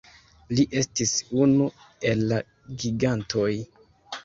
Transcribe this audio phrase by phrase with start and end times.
[0.59, 1.11] Li estis
[1.43, 1.69] unu
[2.13, 2.41] el la
[2.87, 3.49] gigantoj.